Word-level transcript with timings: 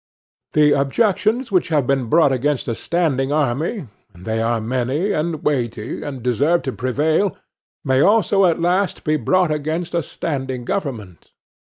The 0.53 0.71
objections 0.71 1.51
which 1.51 1.67
have 1.67 1.85
been 1.85 2.05
brought 2.09 2.31
against 2.31 2.67
a 2.67 2.73
standing 2.73 3.31
army, 3.31 3.85
and 4.15 4.25
they 4.25 4.41
are 4.41 4.59
many 4.59 5.11
and 5.11 5.43
weighty, 5.43 6.01
and 6.01 6.23
deserve 6.23 6.63
to 6.63 6.71
prevail, 6.73 7.37
may 7.83 8.01
also 8.01 8.45
at 8.47 8.59
last 8.59 9.03
be 9.03 9.15
brought 9.15 9.51
against 9.51 9.93
a 9.93 10.01
standing 10.01 10.65
government. 10.65 11.33